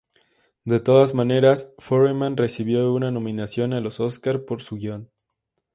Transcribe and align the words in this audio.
De 0.65 0.79
todas 0.79 1.13
maneras, 1.13 1.75
Foreman 1.77 2.35
recibió 2.35 2.91
una 2.91 3.11
nominación 3.11 3.71
a 3.71 3.81
los 3.81 3.99
Óscar 3.99 4.45
por 4.45 4.59
su 4.59 4.77
guion. 4.77 5.11